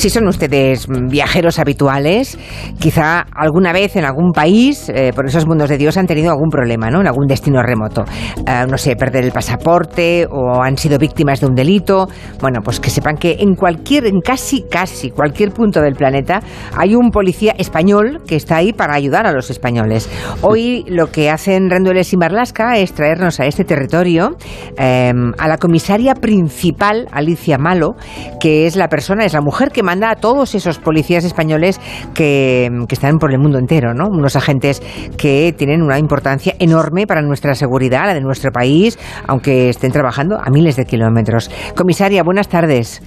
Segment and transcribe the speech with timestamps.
[0.00, 2.38] Si son ustedes viajeros habituales,
[2.78, 6.48] quizá alguna vez en algún país, eh, por esos mundos de Dios, han tenido algún
[6.48, 7.02] problema, ¿no?
[7.02, 8.04] En algún destino remoto.
[8.46, 12.08] Eh, no sé, perder el pasaporte o han sido víctimas de un delito.
[12.40, 16.40] Bueno, pues que sepan que en cualquier, en casi, casi cualquier punto del planeta
[16.74, 20.08] hay un policía español que está ahí para ayudar a los españoles.
[20.40, 24.36] Hoy lo que hacen Rendueles y Marlasca es traernos a este territorio
[24.78, 27.96] eh, a la comisaria principal, Alicia Malo,
[28.40, 31.80] que es la persona, es la mujer que que manda a todos esos policías españoles
[32.14, 34.06] que, están por el mundo entero, ¿no?
[34.06, 34.80] Unos agentes
[35.18, 40.38] que tienen una importancia enorme para nuestra seguridad, la de nuestro país, aunque estén trabajando
[40.40, 41.50] a miles de kilómetros.
[41.74, 43.02] Comisaria, buenas tardes.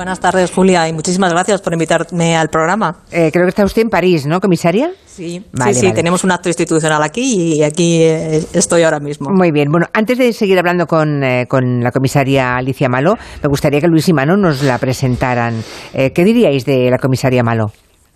[0.00, 3.02] Buenas tardes, Julia, y muchísimas gracias por invitarme al programa.
[3.12, 4.92] Eh, creo que está usted en París, ¿no, comisaria?
[5.04, 9.28] Sí, sí, sí, tenemos un acto institucional aquí y aquí eh, estoy ahora mismo.
[9.30, 13.48] Muy bien, bueno, antes de seguir hablando con, eh, con la comisaria Alicia Malo, me
[13.50, 15.62] gustaría que Luis y Mano nos la presentaran.
[15.92, 17.66] ¿Qué diríais de la comisaria Malo?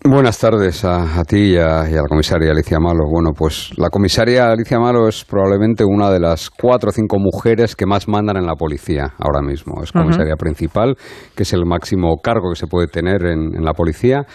[0.06, 3.05] Buenas tardes a, ti y a, la comisaria Alicia Malo.
[3.10, 7.74] Bueno, pues la comisaria Alicia Malo es probablemente una de las cuatro o cinco mujeres
[7.74, 9.82] que más mandan en la policía ahora mismo.
[9.82, 10.94] Es comisaria principal,
[11.34, 14.27] que es el máximo cargo que se puede tener en, la policía.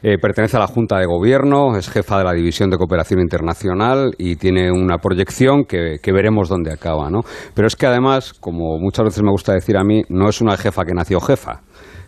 [0.00, 4.12] Eh, pertenece a la Junta de Gobierno, es jefa de la División de Cooperación Internacional
[4.18, 7.10] y tiene una proyección que, que veremos dónde acaba.
[7.10, 7.22] ¿no?
[7.52, 10.56] Pero es que además, como muchas veces me gusta decir a mí, no es una
[10.56, 11.62] jefa que nació jefa.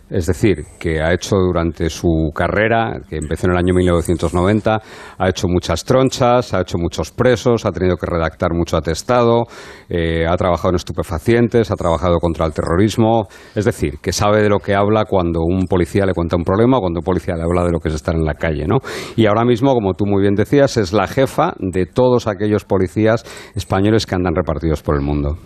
[0.09, 4.81] Es decir, que ha hecho durante su carrera, que empezó en el año 1990,
[5.17, 9.43] ha hecho muchas tronchas, ha hecho muchos presos, ha tenido que redactar mucho atestado,
[9.87, 13.27] eh, ha trabajado en estupefacientes, ha trabajado contra el terrorismo.
[13.53, 16.77] Es decir, que sabe de lo que habla cuando un policía le cuenta un problema
[16.77, 18.65] o cuando un policía le habla de lo que es estar en la calle.
[18.65, 18.77] ¿no?
[19.15, 23.23] Y ahora mismo, como tú muy bien decías, es la jefa de todos aquellos policías
[23.53, 25.37] españoles que andan repartidos por el mundo.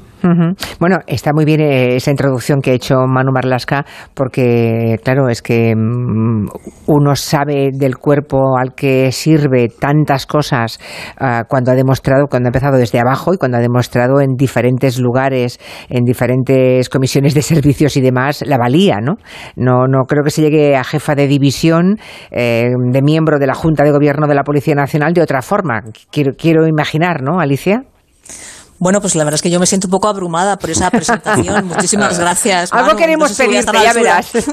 [0.80, 5.42] Bueno, está muy bien eh, esa introducción que ha hecho Manu Marlasca, porque, claro, es
[5.42, 6.48] que mm,
[6.88, 10.80] uno sabe del cuerpo al que sirve tantas cosas
[11.20, 15.00] ah, cuando ha demostrado, cuando ha empezado desde abajo y cuando ha demostrado en diferentes
[15.00, 19.16] lugares, en diferentes comisiones de servicios y demás, la valía, ¿no?
[19.56, 21.98] No, no creo que se llegue a jefa de división,
[22.32, 25.82] eh, de miembro de la Junta de Gobierno de la Policía Nacional de otra forma.
[26.12, 27.84] Quiero, quiero imaginar, ¿no, Alicia?
[28.84, 31.68] Bueno, pues la verdad es que yo me siento un poco abrumada por esa presentación.
[31.74, 32.74] Muchísimas gracias.
[32.74, 34.34] Algo queremos pedirte, ya verás.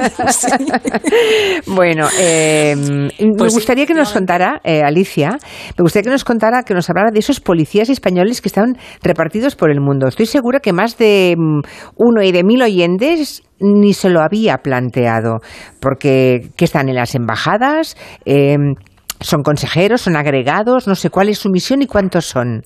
[1.66, 5.30] bueno, eh, me pues gustaría que nos contara, eh, Alicia,
[5.76, 9.56] me gustaría que nos contara, que nos hablara de esos policías españoles que están repartidos
[9.56, 10.06] por el mundo.
[10.06, 11.62] Estoy segura que más de mm,
[11.96, 15.38] uno y de mil oyentes ni se lo había planteado,
[15.80, 18.54] porque que están en las embajadas, eh,
[19.18, 22.62] son consejeros, son agregados, no sé cuál es su misión y cuántos son.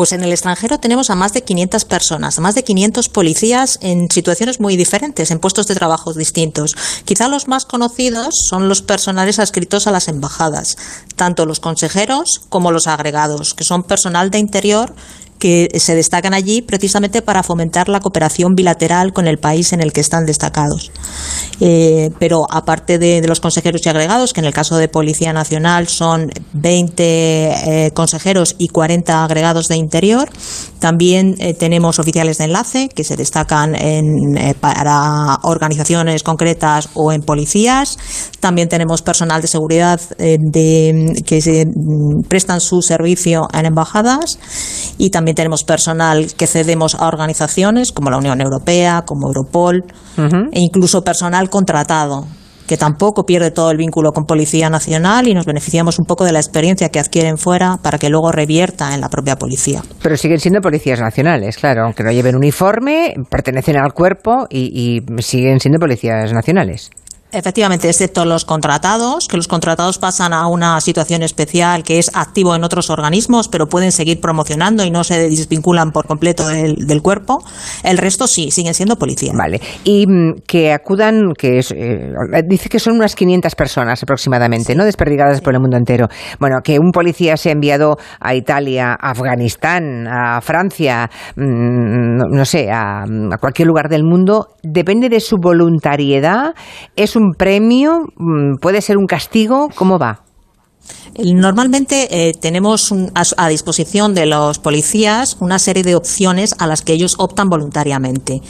[0.00, 3.78] Pues en el extranjero tenemos a más de 500 personas, a más de 500 policías
[3.82, 6.74] en situaciones muy diferentes, en puestos de trabajo distintos.
[7.04, 10.78] Quizá los más conocidos son los personales adscritos a las embajadas,
[11.16, 14.94] tanto los consejeros como los agregados, que son personal de interior
[15.40, 19.92] que se destacan allí precisamente para fomentar la cooperación bilateral con el país en el
[19.92, 20.92] que están destacados.
[21.60, 25.88] Eh, pero aparte de, los consejeros y agregados, que en el caso de Policía Nacional
[25.88, 30.28] son 20 eh, consejeros y 40 agregados de interior,
[30.78, 33.74] también eh, tenemos oficiales de enlace que se destacan
[34.60, 37.98] para organizaciones concretas o en policías.
[38.40, 44.38] También tenemos personal de seguridad que se, mm, prestan su servicio en embajadas
[44.98, 49.84] y también tenemos personal que cedemos a organizaciones como la Unión Europea, como Europol,
[50.16, 52.26] e incluso personal contratado
[52.70, 56.30] que tampoco pierde todo el vínculo con Policía Nacional y nos beneficiamos un poco de
[56.30, 59.82] la experiencia que adquieren fuera para que luego revierta en la propia policía.
[60.00, 65.58] Pero siguen siendo policías nacionales, claro, aunque no lleven uniforme, pertenecen al cuerpo y siguen
[65.58, 66.92] siendo policías nacionales.
[67.32, 72.56] Efectivamente, excepto los contratados, que los contratados pasan a una situación especial que es activo
[72.56, 77.38] en otros organismos, pero pueden seguir promocionando y no se desvinculan por completo del, cuerpo.
[77.84, 79.36] El resto sí, siguen siendo policías.
[79.36, 79.60] Vale.
[79.84, 84.84] Y mm, que acudan, que eh, dice que son unas 500 personas aproximadamente, ¿no?
[84.84, 86.08] Desperdigadas por el mundo entero.
[86.40, 92.44] Bueno, que un policía se ha enviado a Italia, a Afganistán, a Francia, mm, no,
[92.44, 96.54] sé, a, a cualquier lugar del mundo, depende de su voluntariedad.
[96.96, 98.06] Es un premio?
[98.16, 99.68] Mm, ¿Puede ser un castigo?
[99.74, 100.20] ¿Cómo va?
[101.18, 106.92] Normalmente eh, tenemos a, disposición de los policías una serie de opciones a las que
[106.92, 108.40] ellos optan voluntariamente.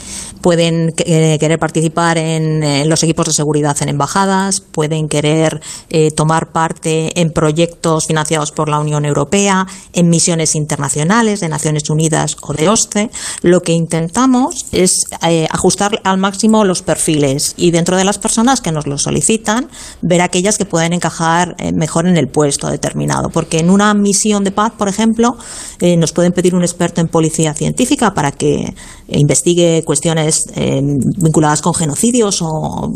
[0.41, 6.51] Pueden eh, querer participar en, los equipos de seguridad en embajadas, pueden querer eh, tomar
[6.51, 12.53] parte en proyectos financiados por la Unión Europea, en misiones internacionales de Naciones Unidas o
[12.53, 13.09] de OSCE.
[13.41, 15.05] Lo que intentamos es
[15.49, 19.67] ajustar al máximo los perfiles y dentro de las personas que nos lo solicitan,
[20.01, 24.51] ver aquellas que pueden encajar mejor en el puesto determinado, porque en una misión de
[24.51, 25.37] paz, por ejemplo,
[25.79, 28.73] eh, nos pueden pedir un experto en policía científica para que
[29.07, 32.91] investigue cuestiones eh, vinculadas con genocidios o,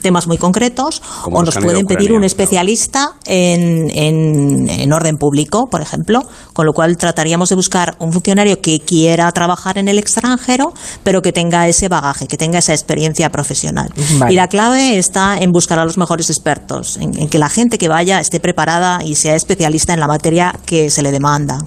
[0.00, 6.22] temas muy concretos, o nos pueden pedir un especialista en, en, orden público, por ejemplo,
[6.52, 10.72] con lo cual trataríamos de buscar un funcionario que quiera trabajar en el extranjero,
[11.02, 13.92] pero que tenga ese bagaje, que tenga esa experiencia profesional.
[14.30, 17.88] Y la clave está en buscar a los mejores expertos, en que la gente que
[17.88, 21.58] vaya esté preparada y sea especialista en la materia que se le demanda.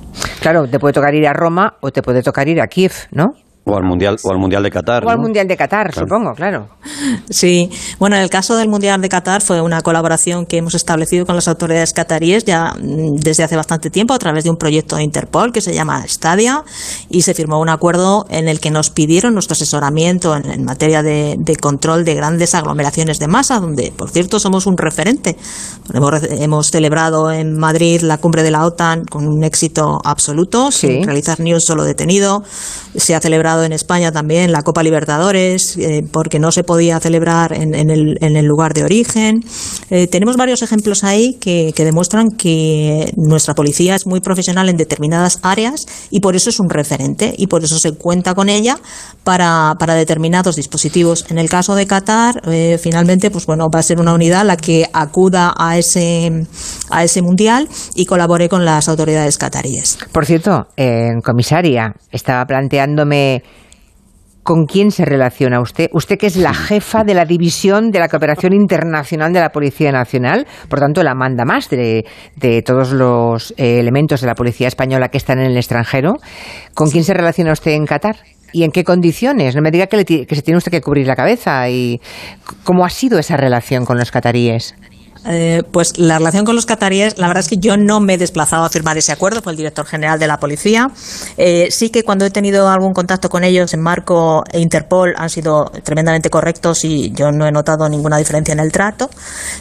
[0.42, 3.36] Claro, te puede tocar ir a Roma o te puede tocar ir a Kiev, ¿no?
[3.65, 5.06] O al Mundial, o al mundial de Qatar.
[5.06, 6.67] O al Mundial de Qatar, supongo, claro.
[7.29, 7.69] Sí,
[8.00, 11.35] bueno, en el caso del Mundial de Qatar fue una colaboración que hemos establecido con
[11.35, 15.03] las autoridades cataríes ya mm, desde hace bastante tiempo a través de un proyecto de
[15.03, 16.63] Interpol que se llama Stadia
[17.09, 21.38] y se firmó un acuerdo en el que nos pidieron nuestro asesoramiento en, materia de,
[21.61, 25.35] control de grandes aglomeraciones de masa, donde, por cierto, somos un referente.
[25.94, 31.03] Hemos, hemos celebrado en Madrid la cumbre de la OTAN con un éxito absoluto, sin
[31.03, 32.44] realizar ni un solo detenido.
[32.95, 37.53] Se ha celebrado en España también la Copa Libertadores, eh, porque no se podía celebrar
[37.53, 39.43] en, el, en el, lugar de origen.
[39.89, 45.39] Eh, tenemos varios ejemplos ahí que, demuestran que nuestra policía es muy profesional en determinadas
[45.41, 48.77] áreas y por eso es un referente y por eso se cuenta con ella
[49.23, 51.25] para, para determinados dispositivos.
[51.29, 54.57] En el caso de Qatar, eh, finalmente, pues bueno, va a ser una unidad la
[54.57, 56.45] que acuda a ese,
[56.89, 59.97] a ese mundial y colabore con las autoridades cataríes.
[60.11, 63.43] Por cierto, en comisaria, estaba planteándome
[64.44, 65.89] ¿Con quién se relaciona usted?
[65.94, 69.91] Usted que es la jefa de la división de la cooperación internacional de la Policía
[69.91, 72.06] Nacional, por tanto la manda más de,
[72.65, 76.15] todos los eh, elementos de la Policía Española que están en el extranjero.
[76.74, 78.18] ¿Con quién se relaciona usted en Qatar?
[78.51, 79.56] ¿Y en qué condiciones?
[79.56, 81.69] No me diga que, que se tiene usted que cubrir la cabeza.
[81.69, 82.01] ¿Y
[82.63, 84.75] cómo ha sido esa relación con los cataríes?
[85.25, 88.18] Eh, pues la relación con los cataríes, la verdad es que yo no me he
[88.18, 90.89] desplazado a firmar ese acuerdo, fue el director general de la policía.
[91.38, 95.30] Eh, sí que cuando he tenido algún contacto con ellos en Marco e Interpol han
[95.30, 99.10] sido tremendamente correctos y yo no he notado ninguna diferencia en el trato,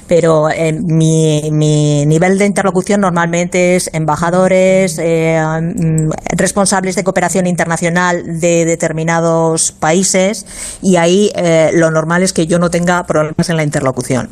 [0.06, 8.64] pero eh, mi, nivel de interlocución normalmente es embajadores, mm, responsables de cooperación internacional de
[8.64, 10.46] determinados países
[10.82, 11.32] y ahí
[11.72, 14.30] lo normal es que yo no tenga problemas en la interlocución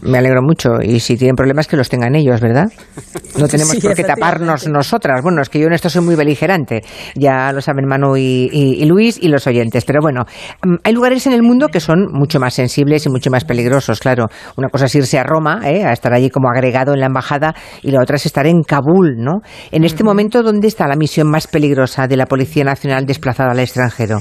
[0.00, 0.80] me alegro mucho.
[0.82, 2.66] Y si tienen problemas, que los tengan ellos, ¿verdad?
[3.38, 5.22] No tenemos por qué taparnos nosotras.
[5.22, 6.82] Bueno, es que yo en esto soy muy beligerante.
[7.14, 9.84] Ya lo saben Manu y, Luis y los oyentes.
[9.84, 10.24] Pero bueno,
[10.64, 14.00] mm, hay lugares en el mundo que son mucho más sensibles y mucho más peligrosos,
[14.00, 14.26] claro.
[14.56, 15.84] Una cosa es irse a Roma, ¿eh?
[15.84, 19.16] a estar allí como agregado en la embajada, y la otra es estar en Kabul,
[19.18, 19.40] ¿no?
[19.70, 23.60] En este momento, ¿dónde está la misión más peligrosa de la Policía Nacional desplazada al
[23.60, 24.18] extranjero?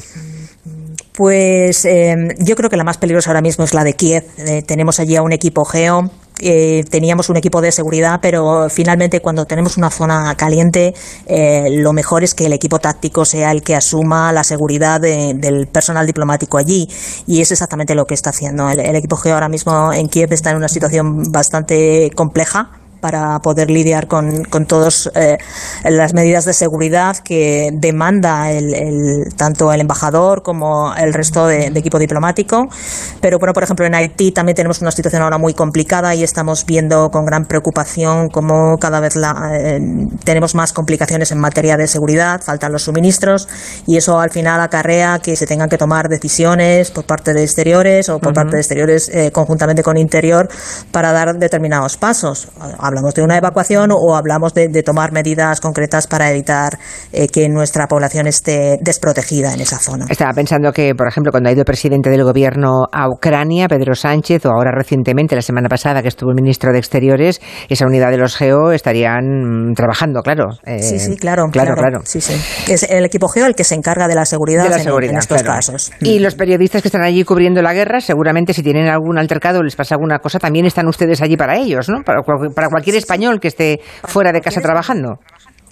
[1.13, 4.23] Pues em, yo creo que la más peligrosa ahora mismo es la de Kiev.
[4.37, 6.09] Eh, tenemos allí a un equipo geo.
[6.43, 10.95] Eh, teníamos un equipo de seguridad, pero finalmente cuando tenemos una zona caliente,
[11.27, 15.67] eh, lo mejor es que el equipo táctico sea el que asuma la seguridad del
[15.67, 16.87] personal diplomático allí.
[17.27, 18.69] Y es exactamente lo que está haciendo.
[18.69, 23.69] El equipo geo ahora mismo en Kiev está en una situación bastante compleja para poder
[23.69, 25.37] lidiar con, con todas eh,
[25.83, 31.97] las medidas de seguridad que demanda el, tanto el embajador como el resto de, equipo
[31.99, 32.67] diplomático.
[33.19, 36.65] Pero bueno, por ejemplo, en Haití también tenemos una situación ahora muy complicada y estamos
[36.65, 39.79] viendo con gran preocupación cómo cada vez la, eh,
[40.23, 43.49] tenemos más complicaciones en materia de seguridad, faltan los suministros
[43.87, 48.09] y eso al final acarrea que se tengan que tomar decisiones por parte de exteriores
[48.09, 50.47] o por parte de exteriores eh, conjuntamente con interior
[50.91, 52.49] para dar determinados pasos
[52.91, 56.77] hablamos de una evacuación o hablamos de, tomar medidas concretas para evitar
[57.13, 60.05] eh, que nuestra población esté desprotegida en esa zona.
[60.09, 63.95] Estaba pensando que, por ejemplo, cuando ha ido el presidente del gobierno a Ucrania, Pedro
[63.95, 68.11] Sánchez, o ahora recientemente, la semana pasada, que estuvo el ministro de Exteriores, esa unidad
[68.11, 70.49] de los GEO estarían mm, trabajando, claro.
[70.65, 72.01] Eh, sí, sí, claro, claro, claro.
[72.03, 72.33] Sí, sí.
[72.71, 75.91] Es el equipo GEO el que se encarga de la seguridad, en, estos casos.
[76.01, 79.63] Y los periodistas que están allí cubriendo la guerra, seguramente si tienen algún altercado o
[79.63, 82.01] les pasa alguna cosa, también están ustedes allí para ellos, ¿no?
[82.03, 85.19] Para, para cualquier español que esté fuera de casa trabajando.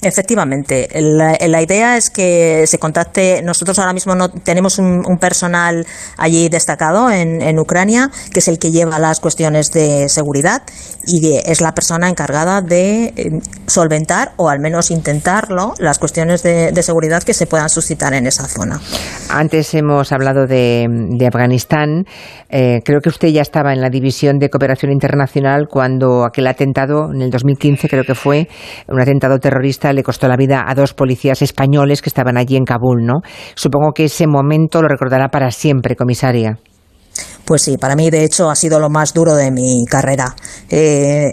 [0.01, 3.41] Efectivamente, la, idea es que se contacte.
[3.43, 8.71] Nosotros ahora mismo no tenemos un, personal allí destacado en, Ucrania, que es el que
[8.71, 10.61] lleva las cuestiones de seguridad
[11.05, 16.81] y es la persona encargada de eh, solventar o al menos intentarlo las cuestiones de,
[16.81, 18.79] seguridad que se puedan suscitar en esa zona.
[19.29, 20.87] Antes hemos hablado de,
[21.27, 22.05] Afganistán.
[22.49, 27.11] Eh, creo que usted ya estaba en la división de cooperación internacional cuando aquel atentado
[27.13, 28.47] en el 2015 creo que fue
[28.87, 32.65] un atentado terrorista le costó la vida a dos policías españoles que estaban allí en
[32.65, 33.21] Kabul, ¿no?
[33.55, 36.57] Supongo que ese momento lo recordará para siempre, comisaria.
[37.49, 40.35] Pues sí, para mí de hecho ha sido lo más duro de mi carrera.
[40.69, 41.31] Eh,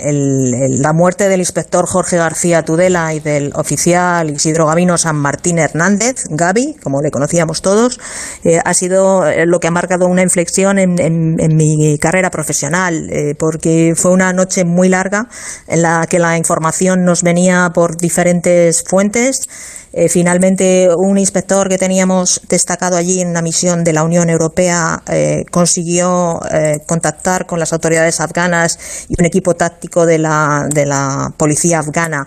[0.79, 6.25] la muerte del inspector Jorge García Tudela y del oficial Isidro Gavino San Martín Hernández,
[6.31, 8.01] Gaby, como le conocíamos todos,
[8.45, 10.95] eh, ha sido eh, lo que ha marcado una inflexión en,
[11.55, 15.29] mi carrera profesional, porque fue una noche muy larga
[15.69, 19.49] en la que la información nos venía por diferentes fuentes
[20.11, 25.03] finalmente, un inspector que teníamos destacado allí en una misión de la Unión Europea
[25.51, 26.06] consiguió
[26.53, 31.81] eh, contactar con las autoridades afganas y un equipo táctico de la, de la policía
[31.81, 32.27] afgana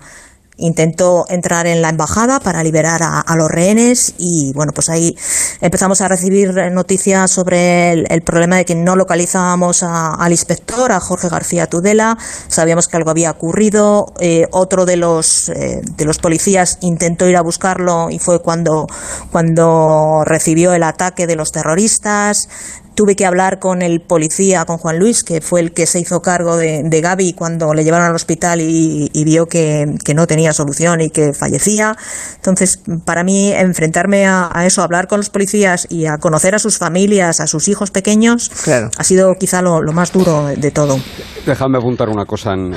[0.60, 5.16] intentó entrar en la embajada para liberar a, los rehenes y bueno, pues ahí
[5.60, 11.28] empezamos a recibir noticias sobre el, problema de que no localizábamos al inspector, a Jorge
[11.28, 12.18] García Tudela,
[12.48, 17.36] sabíamos que algo había ocurrido, eh, otro de los, eh, de los policías intentó ir
[17.36, 18.86] a buscarlo y fue cuando,
[19.32, 22.48] cuando recibió el ataque de los terroristas,
[22.94, 26.20] Tuve que hablar con el policía, con Juan Luis, que fue el que se hizo
[26.20, 31.00] cargo de, de Gaby cuando le llevaron al hospital y, vio que, no tenía solución
[31.00, 31.96] y que fallecía.
[32.36, 36.78] Entonces, para mí, enfrentarme a, eso, hablar con los policías y a conocer a sus
[36.78, 38.50] familias, a sus hijos pequeños,
[38.96, 40.98] ha sido quizá lo, más duro de todo.
[41.46, 42.72] Déjame apuntar una cosa en,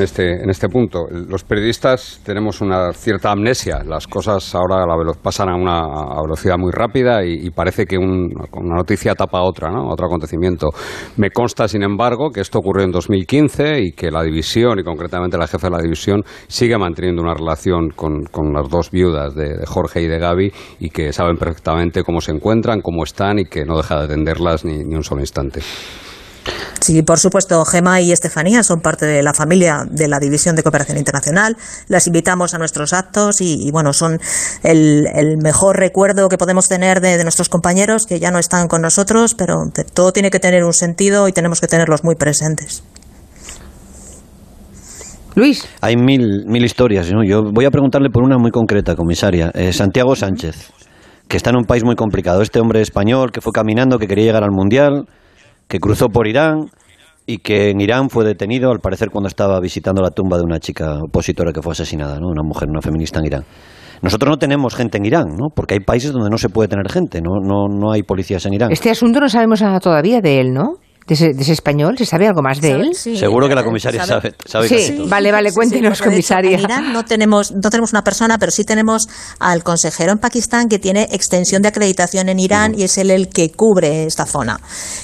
[0.00, 1.06] este, en este punto.
[1.10, 3.82] Los periodistas tenemos una cierta amnesia.
[3.84, 4.84] Las cosas ahora
[5.22, 5.82] pasan a una
[6.22, 10.70] velocidad muy rápida y, parece que una noticia tapa otra otra, otro acontecimiento.
[11.16, 15.38] Me consta, sin embargo, que esto ocurrió en 2015 y que la división, y concretamente
[15.38, 20.02] la jefa de la división, sigue manteniendo una relación con, las dos viudas de, Jorge
[20.02, 23.76] y de Gaby y que saben perfectamente cómo se encuentran, cómo están y que no
[23.76, 25.60] deja de atenderlas ni un solo instante.
[26.80, 30.64] Sí, por supuesto, Gema y Estefanía son parte de la familia de la División de
[30.64, 31.56] Cooperación Internacional.
[31.86, 34.18] Las invitamos a nuestros actos y, bueno, son
[34.64, 35.06] el,
[35.40, 39.58] mejor recuerdo que podemos tener de, nuestros compañeros que ya no están con nosotros, pero
[39.94, 42.82] todo tiene que tener un sentido y tenemos que tenerlos muy presentes.
[45.36, 45.66] Luis.
[45.80, 47.06] Hay mil, mil historias.
[47.06, 49.50] Yo voy a preguntarle por una muy concreta, comisaria.
[49.54, 50.72] Eh, Santiago Sánchez,
[51.28, 52.42] que está en un país muy complicado.
[52.42, 55.06] Este hombre español que fue caminando, que quería llegar al Mundial
[55.72, 56.66] que cruzó por Irán
[57.24, 60.58] y que en Irán fue detenido, al parecer, cuando estaba visitando la tumba de una
[60.58, 62.28] chica opositora que fue asesinada, ¿no?
[62.28, 63.44] una mujer, una feminista en Irán.
[64.02, 65.48] Nosotros no tenemos gente en Irán, ¿no?
[65.54, 68.52] Porque hay países donde no se puede tener gente, no, no, no hay policías en
[68.52, 68.70] Irán.
[68.70, 70.74] Este asunto no sabemos nada todavía de él, ¿no?
[71.06, 71.96] De ese, español?
[71.98, 72.94] ¿Se sabe algo más de él?
[72.94, 74.34] Seguro que la comisaria sabe.
[74.46, 76.56] sabe, sí, vale, vale, cuéntenos, comisaria.
[76.56, 79.08] en Irán no tenemos, no tenemos una persona, pero sí tenemos
[79.40, 83.28] al consejero en Pakistán que tiene extensión de acreditación en Irán y es él el
[83.28, 84.60] que cubre esta zona.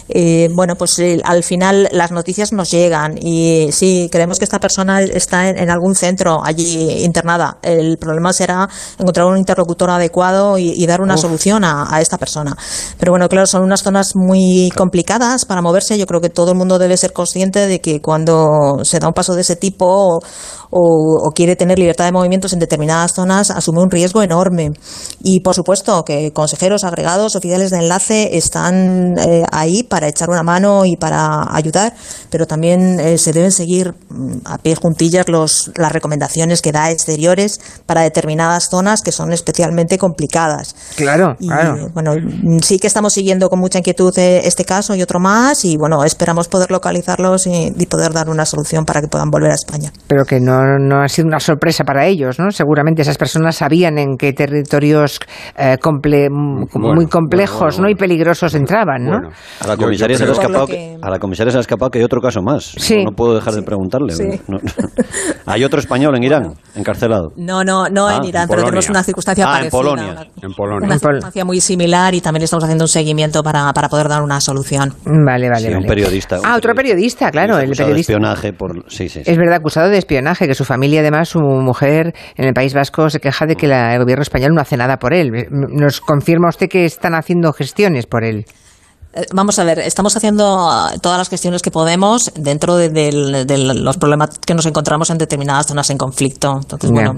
[0.09, 4.61] Eh, bueno, pues eh, al final las noticias nos llegan y sí, creemos que esta
[4.61, 7.59] persona está en, algún centro allí internada.
[7.63, 12.57] El problema será encontrar un interlocutor adecuado y, dar una solución a, a esta persona.
[12.99, 16.59] Pero bueno, claro, son unas zonas muy complicadas para moverse yo creo que todo el
[16.59, 20.21] mundo debe ser consciente de que cuando se da un paso de ese tipo
[20.71, 24.73] o, quiere tener libertad de movimientos en determinadas zonas, asume un riesgo enorme.
[25.23, 30.43] Y por supuesto que consejeros agregados, oficiales de enlace están eh, ahí para echar una
[30.43, 31.95] mano y para ayudar,
[32.31, 36.91] pero también eh, se deben seguir mm, a pie juntillas los, las recomendaciones que da
[36.91, 40.75] exteriores para determinadas zonas que son especialmente complicadas.
[40.97, 41.89] Claro, claro.
[41.95, 42.13] Bueno,
[42.63, 46.05] sí que estamos siguiendo con mucha inquietud eh, este caso y otro más y bueno,
[46.05, 49.91] esperamos poder localizarlos y, poder dar una solución para que puedan volver a España.
[50.07, 52.51] Pero que no, no, ha sido una sorpresa para ellos, ¿no?
[52.51, 55.19] Seguramente esas personas sabían en qué territorios
[55.57, 55.77] eh,
[56.75, 57.89] muy complejos ¿no?
[57.89, 59.31] y peligrosos entraban, ¿no?
[59.61, 60.99] A la comisaria se le ha escapado que...
[61.01, 62.75] a la comisaria se ha escapado que hay otro caso más.
[63.05, 64.15] No, puedo dejar de preguntarle.
[65.47, 67.33] hay otro español en Irán encarcelado.
[67.37, 69.67] No, no, no en ah, Irán, pero tenemos una circunstancia ah, parecida.
[69.67, 70.27] En Polonia.
[70.43, 70.87] en Polonia.
[70.87, 74.41] Una circunstancia muy similar y también estamos haciendo un seguimiento para, para poder dar una
[74.41, 74.95] solución.
[75.05, 76.39] Vale, vale, Un periodista.
[76.45, 77.59] ah, otro periodista, claro.
[77.59, 77.85] El periodista.
[77.93, 78.91] De espionaje por...
[78.91, 82.55] Sí, sí, Es verdad, acusado de espionaje, que su familia, además, su mujer en el
[82.55, 85.31] País Vasco se queja de que el gobierno español no hace nada por él.
[85.51, 88.45] ¿Nos confirma usted que están haciendo gestiones por él?
[89.15, 93.97] Eh, vamos a ver, estamos haciendo eh, todas las gestiones que podemos dentro de, los
[93.97, 96.59] problemas que nos encontramos en determinadas zonas en conflicto.
[96.61, 97.17] Entonces, bueno,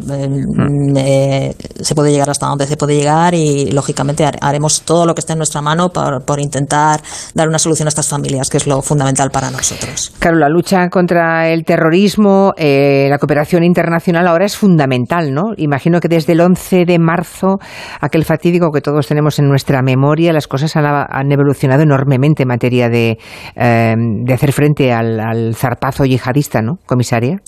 [0.97, 5.21] eh, se puede llegar hasta donde se puede llegar y, lógicamente, haremos todo lo que
[5.21, 7.01] esté en nuestra mano por, intentar
[7.35, 10.13] dar una solución a estas familias, que es lo fundamental para nosotros.
[10.21, 15.53] Claro, la lucha contra el terrorismo, la cooperación internacional ahora es fundamental, ¿no?
[15.57, 17.59] Imagino que desde el 11 de marzo,
[18.01, 22.89] aquel fatídico que todos tenemos en nuestra memoria, las cosas han evolucionado enormemente en materia
[22.89, 23.19] de,
[23.57, 27.41] eh, de hacer frente al, al zarpazo yihadista, ¿no, comisaria?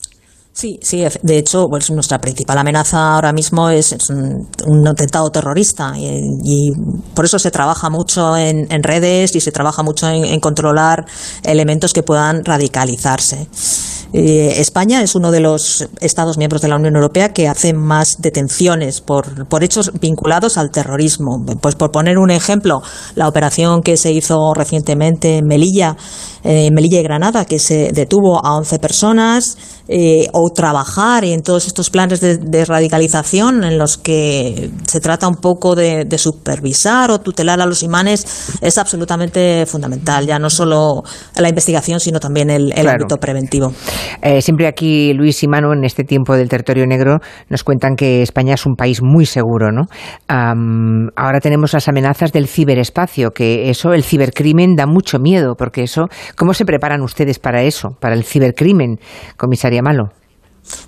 [0.55, 6.71] Sí, sí, de hecho, pues nuestra principal amenaza ahora mismo es, un, atentado terrorista y,
[7.15, 11.07] por eso se trabaja mucho en, redes y se trabaja mucho en, controlar
[11.43, 13.49] elementos que puedan radicalizarse.
[14.15, 18.21] Eh, España es uno de los Estados miembros de la Unión Europea que hace más
[18.21, 21.43] detenciones por, por hechos vinculados al terrorismo.
[21.63, 22.83] Pues por poner un ejemplo,
[23.15, 25.97] la operación que se hizo recientemente en Melilla,
[26.45, 29.57] eh, Melilla y Granada, que se detuvo a 11 personas,
[29.89, 35.37] eh, o trabajar en todos estos planes de, radicalización en los que se trata un
[35.37, 41.03] poco de, supervisar o tutelar a los imanes es absolutamente fundamental, ya no solo
[41.37, 43.73] la investigación, sino también el, ámbito preventivo.
[44.23, 48.23] Eh, siempre aquí Luis y Manu, en este tiempo del territorio negro, nos cuentan que
[48.23, 49.83] España es un país muy seguro, ¿no?
[50.29, 56.07] ahora tenemos las amenazas del ciberespacio, que eso, el cibercrimen da mucho miedo, porque eso,
[56.37, 58.99] ¿cómo se preparan ustedes para eso, para el cibercrimen,
[59.83, 60.11] malo?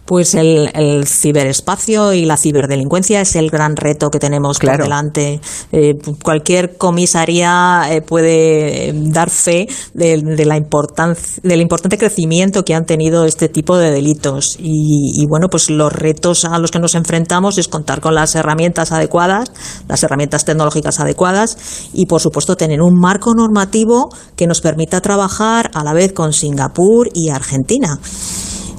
[0.05, 5.41] Pues el, ciberespacio y la ciberdelincuencia es el gran reto que tenemos por delante.
[5.73, 12.85] Eh, cualquier comisaría eh, puede dar fe de, la importancia, del importante crecimiento que han
[12.85, 14.57] tenido este tipo de delitos.
[14.59, 18.93] Y, bueno, pues los retos a los que nos enfrentamos es contar con las herramientas
[18.93, 19.51] adecuadas,
[19.89, 25.71] las herramientas tecnológicas adecuadas y, por supuesto, tener un marco normativo que nos permita trabajar
[25.75, 27.99] a la vez con Singapur y Argentina.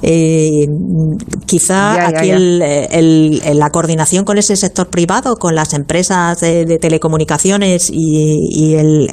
[0.08, 0.68] Eh,
[1.48, 9.08] quizá aquí la coordinación con ese sector privado, con las empresas de, telecomunicaciones y, el,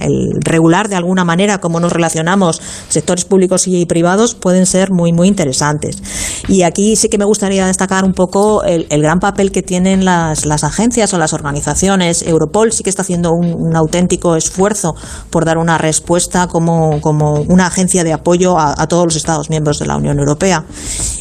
[0.44, 5.28] regular de alguna manera cómo nos relacionamos sectores públicos y privados pueden ser muy, muy
[5.28, 6.02] interesantes.
[6.49, 10.44] Y aquí sí que me gustaría destacar un poco el, gran papel que tienen las,
[10.62, 12.22] agencias o las organizaciones.
[12.22, 14.94] Europol sí que está haciendo un, auténtico esfuerzo
[15.30, 17.00] por dar una respuesta como,
[17.49, 20.66] una agencia de apoyo a todos los Estados miembros de la Unión Europea.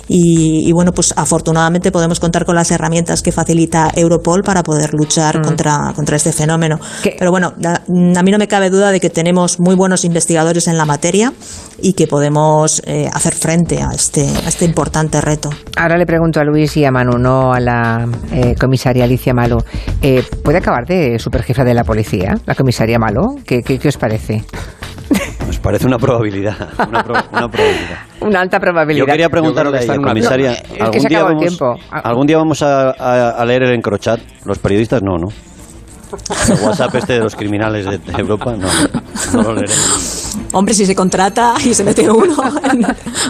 [0.07, 5.39] Y, bueno, pues afortunadamente podemos contar con las herramientas que facilita Europol para poder luchar
[5.39, 5.41] mm.
[5.41, 6.79] contra, contra este fenómeno.
[7.17, 10.77] Pero bueno, a, mí no me cabe duda de que tenemos muy buenos investigadores en
[10.77, 11.31] la materia
[11.81, 15.49] y que podemos eh, hacer frente a este, a este importante reto.
[15.77, 19.59] Ahora le pregunto a Luis y a Manu, no a la eh, comisaria Alicia Malo.
[20.01, 23.35] Eh, ¿Puede acabar de superjefa de la policía, la comisaria Malo?
[23.45, 24.43] ¿Qué, qué, qué os parece?
[25.45, 26.55] Nos parece una probabilidad.
[26.87, 27.99] Una, probabilidad.
[28.21, 29.05] una alta probabilidad.
[29.05, 30.55] Yo quería preguntarle a la comisaria.
[30.79, 31.59] ¿algún, día vamos,
[31.91, 34.19] ¿Algún día vamos a, leer el encrochat?
[34.45, 35.27] Los periodistas no, ¿no?
[36.49, 38.67] El WhatsApp este de los criminales de, Europa, no,
[39.33, 40.20] no lo leeremos.
[40.53, 42.35] Hombre, si se contrata y se mete uno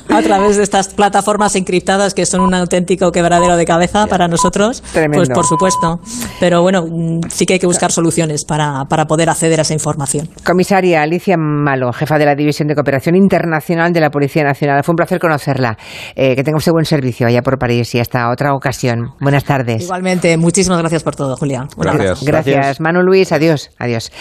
[0.10, 4.84] a través de estas plataformas encriptadas que son un auténtico quebradero de cabeza para nosotros,
[4.94, 6.00] pues por supuesto.
[6.40, 9.74] Pero bueno, mm, sí que hay que buscar soluciones para, para poder acceder a esa
[9.74, 10.30] información.
[10.46, 14.84] Comisaria Alicia Malo, jefa de la División de Cooperación Internacional de la Policía Nacional.
[14.84, 15.78] Fue un placer conocerla.
[16.16, 19.14] Eh, que tenga usted buen servicio allá por París y hasta otra ocasión.
[19.20, 19.84] Buenas tardes.
[19.84, 21.68] Igualmente, muchísimas gracias por todo, Julia.
[21.78, 22.24] Gracias.
[22.24, 22.80] Gracias.
[22.80, 23.70] Manu Luis, adiós.
[23.78, 24.12] Adiós.